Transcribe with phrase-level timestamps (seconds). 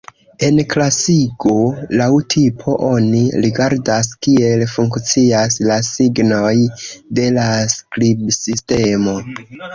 [0.45, 1.51] En klasigo
[2.01, 6.57] laŭ tipo oni rigardas, kiel funkcias la signoj
[7.21, 9.17] de la skribsistemo.